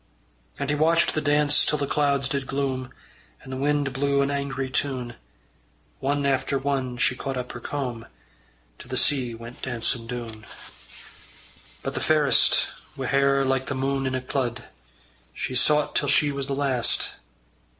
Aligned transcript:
And 0.57 0.71
he 0.71 0.75
watched 0.75 1.13
the 1.13 1.21
dance 1.21 1.63
till 1.63 1.77
the 1.77 1.85
clouds 1.85 2.27
did 2.27 2.47
gloom, 2.47 2.91
And 3.43 3.53
the 3.53 3.57
wind 3.57 3.93
blew 3.93 4.23
an 4.23 4.31
angry 4.31 4.67
tune: 4.67 5.13
One 5.99 6.25
after 6.25 6.57
one 6.57 6.97
she 6.97 7.15
caught 7.15 7.37
up 7.37 7.51
her 7.51 7.59
comb, 7.59 8.07
To 8.79 8.87
the 8.87 8.97
sea 8.97 9.35
went 9.35 9.61
dancin' 9.61 10.07
doon. 10.07 10.47
But 11.83 11.93
the 11.93 11.99
fairest, 11.99 12.65
wi' 12.97 13.05
hair 13.05 13.45
like 13.45 13.67
the 13.67 13.75
mune 13.75 14.07
in 14.07 14.15
a 14.15 14.21
clud, 14.21 14.63
She 15.35 15.53
sought 15.53 15.93
till 15.95 16.07
she 16.09 16.31
was 16.31 16.47
the 16.47 16.55
last. 16.55 17.11